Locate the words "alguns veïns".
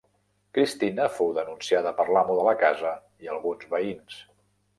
3.37-4.19